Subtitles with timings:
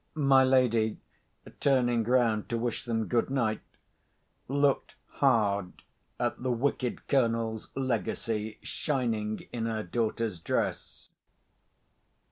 [0.15, 0.97] My lady,
[1.59, 3.61] turning round to wish them good night,
[4.47, 5.83] looked hard
[6.19, 11.07] at the wicked Colonel's legacy shining in her daughter's dress.